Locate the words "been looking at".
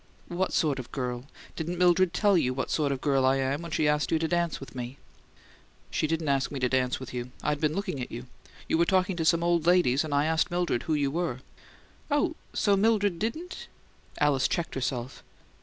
7.61-8.11